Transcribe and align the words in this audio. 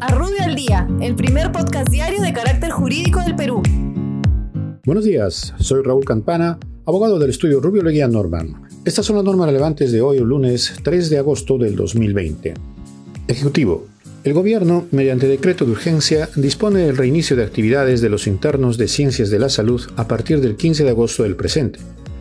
A 0.00 0.08
Rubio 0.14 0.42
al 0.42 0.54
Día, 0.54 0.86
el 1.00 1.14
primer 1.14 1.50
podcast 1.50 1.88
diario 1.88 2.20
de 2.20 2.34
carácter 2.34 2.70
jurídico 2.70 3.20
del 3.20 3.34
Perú. 3.34 3.62
Buenos 4.84 5.04
días, 5.04 5.54
soy 5.58 5.82
Raúl 5.82 6.04
Campana, 6.04 6.58
abogado 6.84 7.18
del 7.18 7.30
estudio 7.30 7.58
Rubio 7.58 7.82
Leguía 7.82 8.06
Norman. 8.06 8.68
Estas 8.84 9.06
son 9.06 9.16
las 9.16 9.24
normas 9.24 9.46
relevantes 9.46 9.90
de 9.90 10.02
hoy, 10.02 10.18
lunes 10.18 10.74
3 10.82 11.08
de 11.08 11.16
agosto 11.16 11.56
del 11.56 11.74
2020. 11.74 12.52
Ejecutivo. 13.28 13.86
El 14.24 14.34
Gobierno, 14.34 14.84
mediante 14.90 15.26
decreto 15.26 15.64
de 15.64 15.72
urgencia, 15.72 16.28
dispone 16.36 16.80
del 16.80 16.98
reinicio 16.98 17.34
de 17.34 17.44
actividades 17.44 18.02
de 18.02 18.10
los 18.10 18.26
internos 18.26 18.76
de 18.76 18.88
Ciencias 18.88 19.30
de 19.30 19.38
la 19.38 19.48
Salud 19.48 19.80
a 19.96 20.06
partir 20.06 20.42
del 20.42 20.56
15 20.56 20.84
de 20.84 20.90
agosto 20.90 21.22
del 21.22 21.34
presente. 21.34 21.78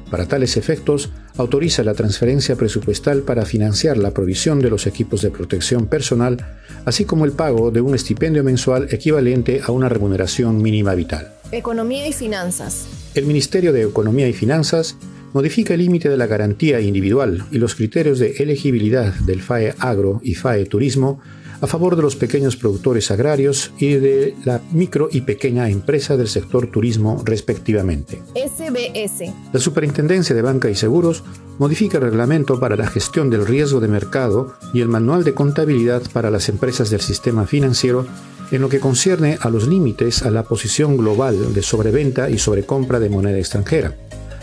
Para 0.10 0.26
tales 0.26 0.56
efectos, 0.56 1.12
autoriza 1.38 1.84
la 1.84 1.94
transferencia 1.94 2.56
presupuestal 2.56 3.22
para 3.22 3.46
financiar 3.46 3.98
la 3.98 4.12
provisión 4.12 4.60
de 4.60 4.70
los 4.70 4.88
equipos 4.88 5.22
de 5.22 5.32
protección 5.32 5.88
personal, 5.88 6.38
así 6.86 7.06
como 7.06 7.26
el 7.26 7.32
pago 7.32 7.72
de 7.72 7.82
un 7.82 7.96
estipendio 7.96 8.44
mensual 8.44 8.88
equivalente 8.92 9.62
a 9.64 9.72
una 9.72 9.90
remuneración 9.90 10.62
mínima 10.62 10.96
vital. 10.96 11.34
Economía 11.52 12.08
y 12.08 12.14
finanzas. 12.14 12.88
El 13.14 13.26
Ministerio 13.26 13.72
de 13.72 13.84
Economía 13.84 14.28
y 14.28 14.34
Finanzas 14.34 14.96
modifica 15.34 15.74
el 15.74 15.82
límite 15.82 16.10
de 16.10 16.18
la 16.18 16.28
garantía 16.28 16.82
individual 16.82 17.46
y 17.52 17.58
los 17.58 17.76
criterios 17.76 18.20
de 18.20 18.36
elegibilidad 18.40 19.14
del 19.14 19.42
FAE 19.42 19.76
Agro 19.80 20.20
y 20.24 20.34
FAE 20.34 20.66
Turismo 20.66 21.22
a 21.62 21.68
favor 21.68 21.96
de 21.96 22.02
los 22.02 22.16
pequeños 22.16 22.56
productores 22.56 23.12
agrarios 23.12 23.72
y 23.78 23.94
de 23.94 24.36
la 24.46 24.62
micro 24.72 25.10
y 25.12 25.22
pequeña 25.22 25.70
empresa 25.70 26.18
del 26.18 26.28
sector 26.28 26.68
turismo 26.68 27.22
respectivamente. 27.26 28.22
SBS. 28.36 29.34
La 29.52 29.60
Superintendencia 29.60 30.36
de 30.36 30.42
Banca 30.42 30.70
y 30.70 30.76
Seguros 30.76 31.24
modifica 31.58 31.98
el 31.98 32.04
reglamento 32.04 32.60
para 32.60 32.76
la 32.76 32.88
gestión 32.88 33.30
del 33.30 33.46
riesgo 33.46 33.80
de 33.80 33.88
mercado 33.88 34.54
y 34.74 34.82
el 34.82 34.88
manual 34.88 35.24
de 35.24 35.34
contabilidad 35.34 36.04
para 36.14 36.30
las 36.30 36.50
empresas 36.50 36.90
del 36.90 37.02
sistema 37.02 37.46
financiero 37.46 38.06
en 38.52 38.62
lo 38.62 38.70
que 38.70 38.80
concierne 38.80 39.38
a 39.42 39.50
los 39.50 39.68
límites 39.68 40.24
a 40.24 40.32
la 40.32 40.44
posición 40.44 40.98
global 40.98 41.54
de 41.54 41.62
sobreventa 41.62 42.30
y 42.30 42.38
sobrecompra 42.38 43.00
de 43.00 43.10
moneda 43.10 43.38
extranjera 43.38 43.96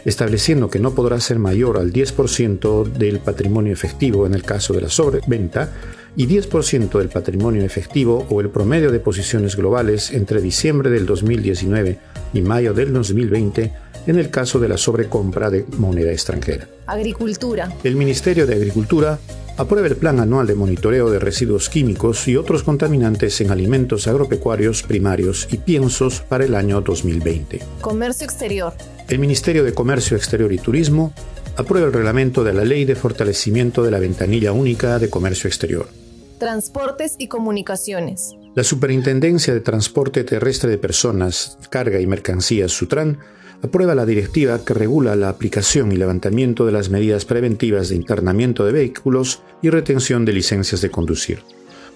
estableciendo 0.05 0.69
que 0.69 0.79
no 0.79 0.95
podrá 0.95 1.21
ser 1.21 1.39
mayor 1.39 1.79
al 1.79 1.93
10% 1.93 2.85
del 2.93 3.21
patrimonio 3.21 3.73
efectivo 3.73 4.27
en 4.27 4.35
el 4.35 4.43
caso 4.43 4.75
de 4.75 4.83
la 4.83 4.91
sobreventa 4.91 5.73
y 6.17 6.27
10% 6.27 6.99
del 6.99 7.09
patrimonio 7.09 7.65
efectivo 7.65 8.27
o 8.31 8.41
el 8.41 8.51
promedio 8.51 8.91
de 8.91 9.01
posiciones 9.01 9.57
globales 9.57 10.13
entre 10.13 10.41
diciembre 10.41 10.91
del 10.91 11.07
2019 11.07 11.99
y 12.33 12.43
mayo 12.43 12.75
del 12.75 12.93
2020 12.93 13.73
en 14.07 14.19
el 14.19 14.31
caso 14.31 14.59
de 14.59 14.69
la 14.69 14.77
sobrecompra 14.77 15.51
de 15.51 15.65
moneda 15.79 16.13
extranjera. 16.13 16.69
Agricultura. 16.87 17.73
El 17.83 17.97
Ministerio 17.97 18.47
de 18.47 18.55
Agricultura 18.55 19.19
aprueba 19.57 19.87
el 19.87 19.97
Plan 19.97 20.21
Anual 20.21 20.47
de 20.47 20.55
Monitoreo 20.55 21.11
de 21.11 21.19
Residuos 21.19 21.69
Químicos 21.71 22.27
y 22.29 22.37
otros 22.37 22.63
contaminantes 22.63 23.41
en 23.41 23.51
alimentos 23.51 24.07
agropecuarios 24.07 24.83
primarios 24.83 25.49
y 25.51 25.59
piensos 25.59 26.21
para 26.21 26.45
el 26.45 26.55
año 26.55 26.81
2020. 26.81 27.61
Comercio 27.81 28.25
exterior. 28.25 28.75
El 29.09 29.19
Ministerio 29.19 29.65
de 29.65 29.73
Comercio 29.73 30.17
Exterior 30.17 30.53
y 30.53 30.59
Turismo 30.59 31.13
aprueba 31.57 31.87
el 31.87 31.93
reglamento 31.93 32.43
de 32.43 32.53
la 32.53 32.65
Ley 32.65 32.85
de 32.85 32.97
Fortalecimiento 32.97 33.83
de 33.83 33.91
la 33.91 34.01
Ventanilla 34.01 34.53
Única 34.53 34.99
de 34.99 35.09
Comercio 35.09 35.47
Exterior. 35.49 36.04
Transportes 36.39 37.17
y 37.19 37.29
comunicaciones. 37.29 38.35
La 38.55 38.65
Superintendencia 38.65 39.55
de 39.55 39.61
Transporte 39.61 40.25
Terrestre 40.25 40.71
de 40.71 40.79
Personas, 40.79 41.59
Carga 41.71 42.01
y 42.01 42.07
Mercancías, 42.07 42.73
SUTRAN, 42.73 43.19
aprueba 43.63 43.95
la 43.95 44.07
directiva 44.07 44.65
que 44.65 44.75
regula 44.75 45.15
la 45.17 45.29
aplicación 45.29 45.91
y 45.93 45.97
levantamiento 45.97 46.67
de 46.67 46.73
las 46.73 46.91
medidas 46.91 47.25
preventivas 47.25 47.89
de 47.89 47.97
internamiento 47.97 48.67
de 48.67 48.73
vehículos 48.73 49.43
y 49.63 49.71
retención 49.71 50.25
de 50.25 50.35
licencias 50.35 50.81
de 50.81 50.91
conducir. 50.91 51.43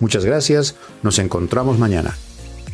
Muchas 0.01 0.25
gracias, 0.25 0.77
nos 1.03 1.19
encontramos 1.19 1.77
mañana. 1.79 2.17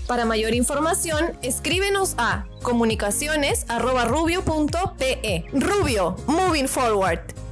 Para 0.07 0.27
mayor 0.27 0.55
información, 0.55 1.33
escríbenos 1.43 2.15
a 2.19 2.45
comunicaciones.rubio.pe. 2.63 5.45
Rubio, 5.53 6.17
moving 6.27 6.69
forward. 6.69 7.44